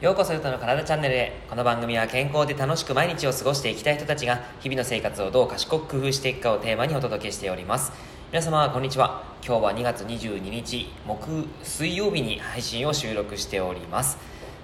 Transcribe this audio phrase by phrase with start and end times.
[0.00, 1.32] ようこそゆとの体チャンネルへ。
[1.50, 7.90] この番組は健康で楽しく毎日を過ごしていきたい人たちが日々の生活をどう賢く工夫していくかをテーマにお届けしております。
[8.30, 9.24] 皆様こんにちは。
[9.44, 14.18] 今日は2月22日木水曜日に配信を収録しております。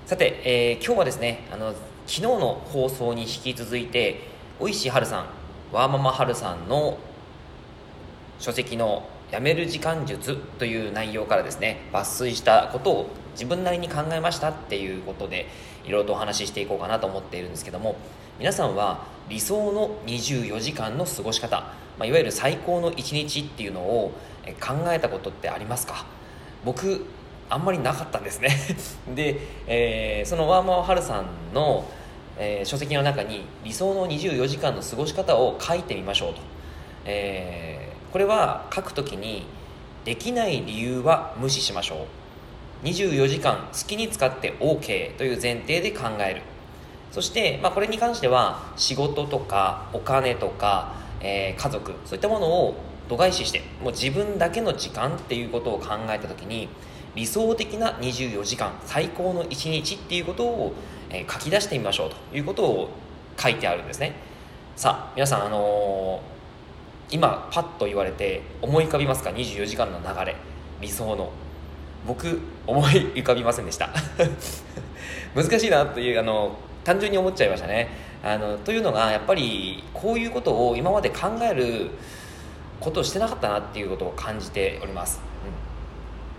[0.07, 4.29] さて、えー、今日はですねあの昨日の放送に引き続いて
[4.61, 5.27] おいしはるさん
[5.73, 6.97] ワーママはるさんの
[8.39, 15.49] 書籍のやめる時間術という内容からですね抜粋したことを自分なりに考えましたっていうことで
[15.85, 17.97] いろいろとお話ししていこうかなと思っているんですけども
[18.39, 21.63] 皆さんは理想の24時間の過ごし方、
[21.99, 24.13] まあ、いわゆる最高の1日っていうのを
[24.61, 26.07] 考えたことってありますか？
[26.65, 27.05] 僕
[27.51, 28.51] あんまりなかったんですね。
[29.17, 31.85] で、えー、そのワーマーハルさんの、
[32.39, 36.41] えー、書籍の中に理想の24時間の過ごし方を書いてみましょうと、
[37.07, 39.45] え、これは書くときに
[40.05, 42.07] できない理由は無視しましょ
[42.85, 42.87] う。
[42.87, 46.43] 24時間好きに使って OK という前提で考える。
[47.11, 52.77] そして、まあ、これに関しては仕事とかお金とか、えー、家族そういったものを
[53.09, 56.69] 度外視してもう自分だけの時間っていうことを考えた時に
[57.17, 60.73] 理想的な24時間最高の1日っていうことを、
[61.11, 62.91] えー、書き出してみましょうということを
[63.37, 64.15] 書いてあるんですね。
[64.77, 66.34] さあ皆さんあのー、
[67.11, 70.37] 今パッと言われて思い浮かびますか？24時間の流れ。
[70.81, 71.31] 理想の。
[72.07, 73.91] 僕思い浮かびませんでした。
[75.35, 77.89] 難しいなというあの単純に思っちゃいましたね。
[78.25, 81.91] あのというのがやっぱりこういうことを今まで考える
[82.81, 85.21] ことをしてなかったなっていうことを感じております、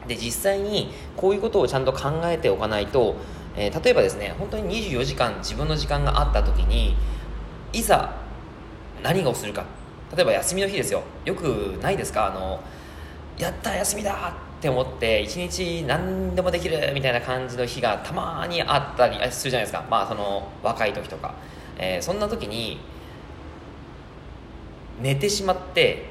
[0.01, 3.15] うん、で実際にこういうことをちゃんと考えておかないと、
[3.55, 6.95] えー、例えばですね本当に24時間自分の時間があった時に
[7.71, 8.15] いざ
[9.03, 9.65] 何をするか
[10.15, 11.03] 例えば休みの日ですよ。
[11.25, 12.27] よくないですか？
[12.27, 12.59] あの
[13.37, 19.85] やった休みだって思って一日何でもできるみたいな感じの日がたまにあったりするじゃないですか。
[19.89, 21.35] まあその若い時とか、
[21.77, 22.79] えー、そんな時に
[25.01, 26.05] 寝てしまって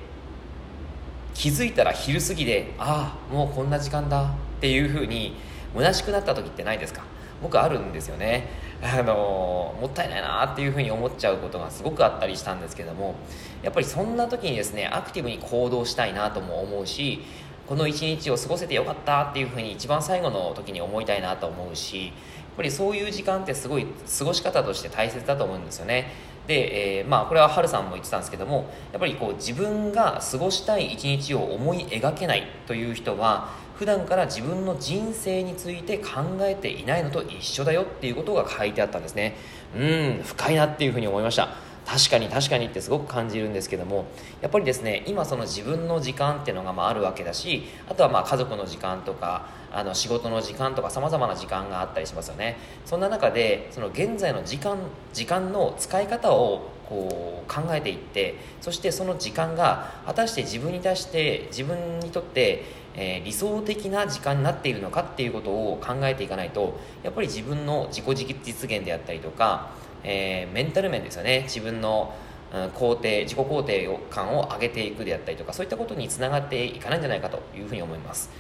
[1.33, 4.27] 気づいたら昼過ぎでああもうこんな時間だっ
[4.61, 5.35] ていうふうに
[5.75, 7.03] 虚しくなった時ってないですか？
[7.43, 8.49] 僕あるんですよね。
[8.83, 13.15] あのもったいないなっていうふうに思っちゃうことがすごくあったりしたんですけども
[13.63, 17.23] やっぱりそんな時にですねアクティブに行動したいなとも思うし
[17.67, 22.13] この一日を過ごせてよかったっていうふうに一番最後の時に思いたいなと思うし
[22.57, 23.87] ぱりそういう時間ってすごい
[24.19, 26.13] 過ごし方として大切だと思うんですよね。
[26.47, 39.37] で、えー、まあこれはハルさんも言ってたんですけどもやっぱりこう自分が過ごしたい一日を思い描けないという人は普段から自分の人生について考えていないのと一緒だよっていうことが書いてあったんですね。
[39.77, 41.64] うん深いなっていうふうに思いました。
[41.87, 44.07] 確かに確かにってすごく感じるんですけども
[44.41, 52.57] やっぱりですね今その自分の時間っていうのがまああるわけだしあとはまあ家族の時間とかあの仕事の時間とかさまざまな時間があったりしますよね。
[52.87, 54.79] そんな中でその現在の時間
[55.13, 69.71] 時間の使い方をこう考えていってそしてその時間が果たして自分に対して自分にとってえー、理想的な時間になっているのかっていうことを考えていかないとやっぱり自分の自己実現であったりとか
[70.05, 71.43] えー、メンタル面ですよね。
[71.45, 72.15] 自分の
[72.53, 78.31] 肯定自己肯定感を上げていくであったりとかそういったことにつながっていかないんじゃないかというふうに思います。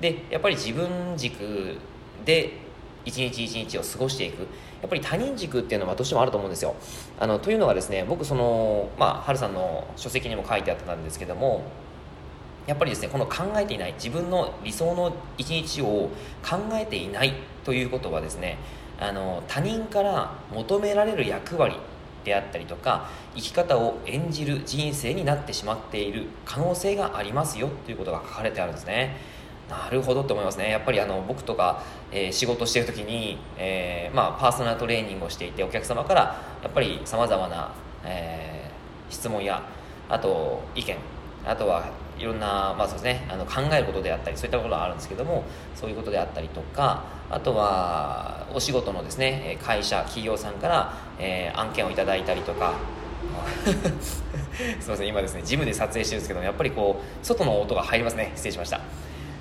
[0.00, 1.76] でやっぱり自分軸
[2.24, 2.52] で
[3.04, 4.46] 一日一日を過ごしていく。
[4.80, 6.74] やっぱり他人軸っていうのはどうしてもあると思うんですよ。
[7.18, 11.62] あのというのがですね僕そのまあ春さんの書籍にも書いてあったんですけども
[12.66, 16.10] やっぱりですねこの考えていない自分の理想の一日を
[16.42, 18.58] 考えていないということはですね
[19.00, 21.76] あの他人から求められる役割
[22.24, 29.16] であったりとか生き方を演じる人生になってしまっている可能性がありますよということが書かれてあるんですね。
[29.68, 30.70] なるほどと思いますね。
[30.70, 36.22] やっぱりあの僕とか、えー、仕事してる時に、えー、まあ、パーソナルトレーニングをしていてお客様から
[36.62, 37.72] やっぱりさまざまな、
[38.04, 39.62] えー、質問や
[40.08, 40.96] あと意見
[41.46, 52.74] あとはいろんな、まあそうですね、あの考えることであったりそういったことがあるんですけどもそういうことであったりとかあとはお仕事のですね会社企業さんから、えー、案件をいただいたりとか
[53.64, 54.22] す
[54.84, 58.32] みません今ですねジムで撮影してるんですけどもやっぱりこう外の音が入りますね。
[58.34, 58.80] 失礼しました。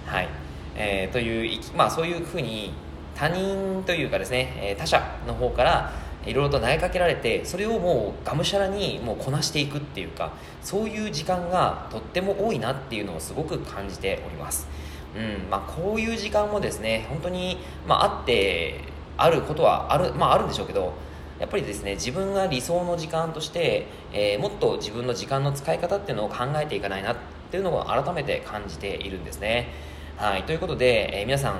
[0.06, 0.30] はい、
[0.76, 2.74] えー、というまあそういうふうに
[3.16, 5.92] 他人というかですね他者の方から
[6.26, 14.68] いろいろと投げかけられてそれをもうがむしゃらにもうこなしていくっていうかそういう時間がとっても多いなっていうのをすごく感じております、
[15.16, 18.82] うんまあ、こういう時間もですね本当に、まあ、あって
[19.18, 20.94] あることはある,、まあ、あるんでしょうけど
[21.40, 27.16] やっぱりですね自分が理想の時間として、えー、もっと自分の時間の使い方っていうのを考えていかないなっ
[27.52, 29.68] ていうのを改めて感じているんですね。
[30.16, 31.56] はいということで、えー、皆さん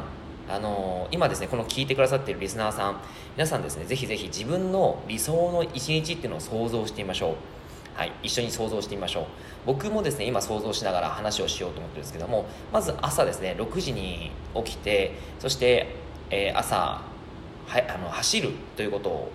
[0.50, 2.98] あの今ですねこの聞いてくださっているリスナーさん
[3.36, 7.36] 皆さんですねぜひぜひ自分の理想の一日っていうのを想像してみましょう。
[7.96, 9.26] はい、一緒に想像してみましょう。
[9.68, 15.96] 僕もですね今想像しながら話をしようと思ってるんですけどもまず朝ですね6時に起きてそして、
[16.30, 17.04] えー、朝は
[17.72, 19.32] あの走るということを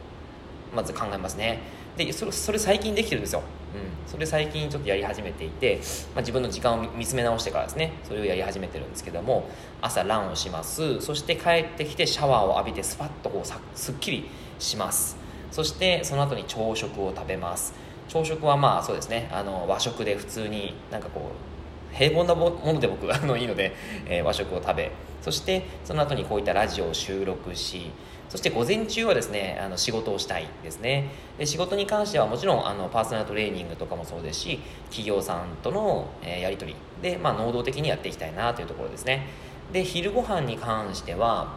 [0.75, 1.60] まず考えますね。
[1.96, 3.43] でそれそれ最近できてるんですよ、
[3.75, 5.81] うん、それ最近ちょっとやり始めていて、
[6.15, 9.49] まあ、自分の時間を見つめ直してからですねそれをやり始めてるんですけども
[9.82, 11.00] 朝ランをします。
[11.00, 14.29] そして帰ってきてシャワーを浴びてスパッとこうさすっきり
[14.59, 15.17] します。
[15.50, 17.75] そしてその後に朝食を食べます。
[18.09, 19.29] 朝食はまあそうですね。
[19.32, 21.48] あの和食で普通になんかこう
[21.93, 23.75] 平凡なもので僕あのいいので、
[24.06, 24.93] えー、和食を食べ
[25.23, 27.90] そしてその後にこういったラジオを収録し
[28.29, 31.11] そして午前中はですねあの仕事をしたいですね。
[31.38, 36.79] で仕事に関してはもちろんあのパーソナルトレーニングとかもそうですし企業さんとの、えー、やり取り。
[37.00, 39.26] で、まあ、能動的にやっていきたいなというところですね。
[39.73, 41.56] で昼ご飯に関しては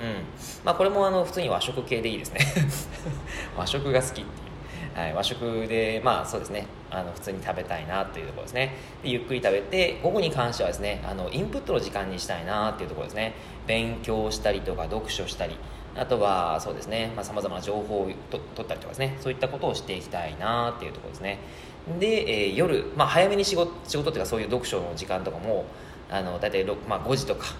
[0.00, 0.24] うん。
[0.64, 2.40] まあこれもあの普通に和食系でいいですね。
[3.56, 4.26] 和食が好きっていう。
[5.00, 6.66] はい、和食でまあそうですね。
[6.90, 8.76] あの普通に食べたいなというところですね。
[9.02, 13.32] でゆっくり食べて午後に関してはですねあのインプットの時間にしたいなっていうところですね。
[13.66, 15.56] 勉強したりとか読書したり。
[15.96, 17.12] あとはそうですね。
[17.22, 19.16] さまざ、まな情報をと取ったりとかですね。
[19.20, 21.38] そういったことをしていきたいなっていうところですね。
[21.98, 25.64] で、えー、夜、まあ、早めに仕事仕事っていうかそういう読書の時間とかも
[26.10, 27.54] あの大体、まあ、5時とか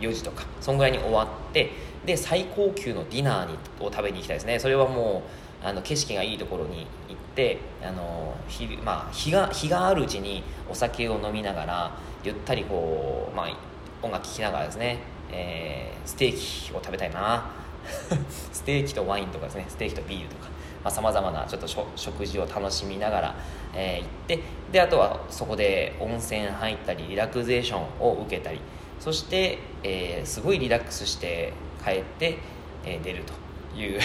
[0.00, 1.70] うん4時とかそんぐらいに終わって
[2.04, 4.58] で最高級のディナーにを食べに行きたいですね。
[4.58, 11.90] それはもうあの景色がいいところに行ってあの日,、まあ、日が日があるうちにお酒を飲みながら
[12.22, 13.56] ゆったりこう、まあ、
[14.02, 14.98] 音楽聴きながらですね、
[15.32, 17.50] えー、ステーキを食べたいな。
[18.52, 21.66] ステーキとワインとかですねステーキとビールとかさまざ、まなちょっと
[21.96, 23.34] 食事を楽しみながら、
[23.74, 24.40] えー、行って
[24.72, 28.60] であとはそこで温泉入ったりリラクゼーションを受けたり
[29.00, 31.52] そして、えー、すごいリラックスして
[31.84, 32.38] 帰って、
[32.84, 33.43] えー、出ると。
[33.76, 34.00] いう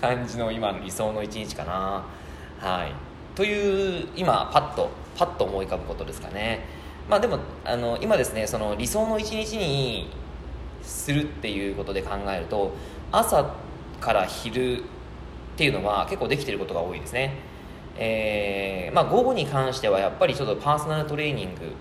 [0.00, 2.04] 感じの今の理想の一日かな。
[2.58, 2.92] はい。
[3.34, 6.64] という今パッとパッと思い浮かぶことですかね。
[7.08, 10.10] まあでもあの今ですねその理想の一日に
[10.82, 12.72] するっていうことで考えると
[13.12, 13.54] 朝
[14.00, 14.82] から昼っ
[15.56, 17.34] ていうのは結構できてることが多いですね。
[17.98, 21.72] えー、まあ午後に関してはやっぱりちょっとパーソナルトレーニング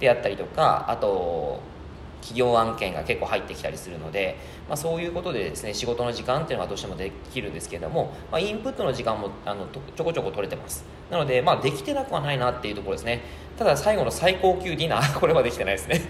[0.00, 1.60] であったりとかあと
[2.22, 4.38] 企業案件が結構入ってきたりするので、
[4.68, 10.84] まあ、そういうことでですね仕事の時間っていうのがどうしてもできるんですけども、まあ、インプットの時間もあのちょこちょこ取れてます。
[11.10, 13.20] なので、まあ、できてなくはないなっていうところですね。
[13.58, 16.00] ただ最後の最高級ディナー これはできてないですね。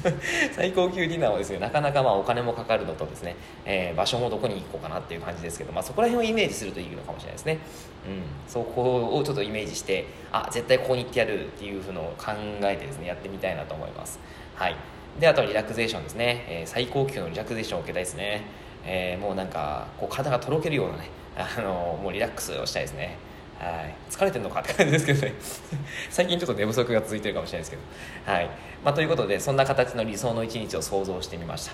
[0.56, 3.36] 最高級ディナーはですねなかなかまあお金もかかるのとですね、
[3.66, 7.58] えー、場所もどこに行こうかなっていう感じですけど、まあ、そこら辺をイメージするといいのかもしれないですね。
[8.06, 8.22] うん。
[8.48, 12.32] そこをちょっとイメージしてあ絶対ここに行ってやるっていうふうのを考
[12.62, 14.18] えてですねやってみたいなと思います。
[14.54, 14.76] はい。
[15.18, 18.42] であとはリラクゼーションですね、えー、最高級のリラクゼーションを受けたいですね、
[18.84, 23.16] えー、もうなんかこう体がとろけるようなね あのもうリラックスをしたいですね。
[23.58, 23.94] はい。
[24.10, 25.34] 疲れてるのかって感じですけどね。
[26.10, 28.32] 最近ちょっと寝不足が続いてるかもしれないですけど。
[28.32, 28.50] はい、
[28.84, 31.72] まあ、ということでそんな形の理想の一日を想像してみました、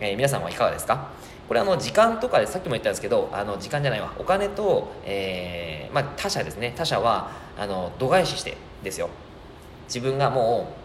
[0.00, 1.08] えー、皆さんはいかがですか？
[1.48, 4.12] これあの時間とかでさっきも言ったんですけどあの時間じゃないわ。
[4.18, 6.72] お金と、えーまあ、他者ですね。
[6.76, 9.08] 他者はあの度外視してですよ。
[9.86, 10.83] 自分がもう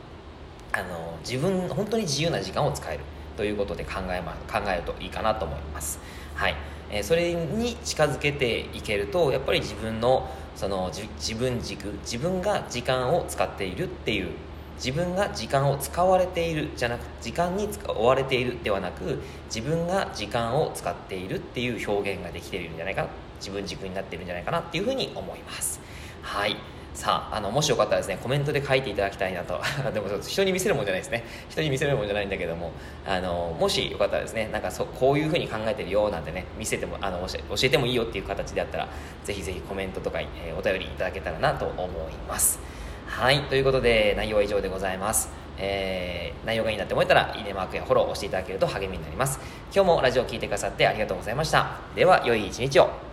[0.71, 3.03] あの自分本当に自由な時間を使える
[3.35, 5.99] ということで考え,、ま、考えるといいかなと思います。
[6.35, 6.55] はい。
[6.91, 14.31] えー、それに近づけていけるとやっぱり自分のその自分軸自分が時間を使っているっていう
[14.75, 19.19] 自分が時間を使われているじゃなく時間に追われているではなく
[19.53, 23.07] 自分が時間を使っているっていう表現ができているんじゃないか
[23.39, 25.79] 自分軸になっているんじゃないかなっていうふうに思います。
[26.21, 26.55] はい。
[26.99, 29.61] さああのもしよかったらですねコメントで書いていただきたいなと。
[29.93, 31.23] でも人に見せるもんじゃないですね。
[31.47, 32.73] 人に見せるもんじゃないんだけども
[33.07, 38.89] あのもしよかったらですねなんかそこういうふうに考えてるよなんてね見せてもあの教えてもいいよっていう形であったら
[39.23, 41.89] ぜひぜひコメントとか、えー、お便りいただけたらなと思い
[42.27, 42.59] ます。
[43.07, 45.29] はいということで内容は以上でございます。
[45.57, 49.39] えー、内容がいいなって思えたらいいねマークやフォローを押していただけると励みになります。
[49.73, 51.77] 今日もラジオを聴いてくださってありがとうございました。
[51.95, 53.08] では良い一日を。